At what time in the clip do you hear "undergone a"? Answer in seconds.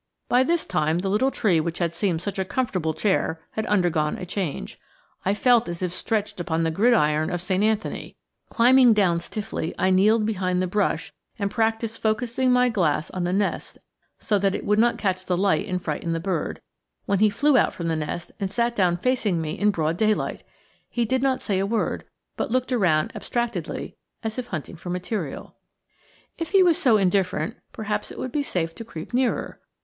3.67-4.25